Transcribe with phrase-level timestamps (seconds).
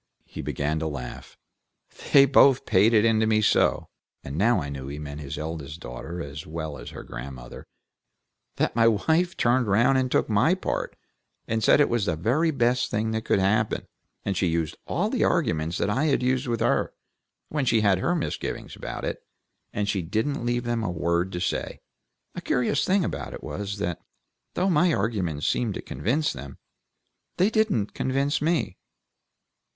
[0.25, 1.37] He began with a laugh,
[2.11, 3.89] "They both paid it into me so,"
[4.23, 7.67] and now I knew that he meant his eldest daughter as well as her grandmother,
[8.55, 10.95] "that my wife turned round and took my part,
[11.47, 13.85] and said it was the very best thing that could happen;
[14.25, 16.95] and she used all the arguments that I had used with her,
[17.49, 19.23] when she had her misgivings about it,
[19.71, 21.79] and she didn't leave them a word to say.
[22.33, 24.01] A curious thing about it was, that
[24.55, 26.57] though my arguments seemed to convince them,
[27.37, 28.77] they didn't convince me.